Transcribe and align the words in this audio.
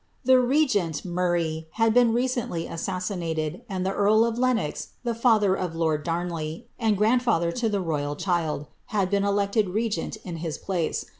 The 0.25 0.39
regent, 0.39 1.05
Murray, 1.05 1.67
had 1.73 1.93
been 1.93 2.11
recendy 2.11 2.65
assassinated, 2.67 3.61
and 3.69 3.85
the 3.85 3.93
earl 3.93 4.25
of 4.25 4.35
Leno.\, 4.39 4.71
the 5.03 5.13
father 5.13 5.53
of 5.53 5.75
lord 5.75 6.03
Darnley, 6.03 6.65
and 6.79 6.97
granilfalher 6.97 7.53
to 7.53 7.69
the 7.69 7.81
royal 7.81 8.15
diili 8.15 8.65
had 8.87 9.11
been 9.11 9.23
elected 9.23 9.69
regent 9.69 10.15
in 10.23 10.37
his 10.37 10.57
place. 10.57 11.05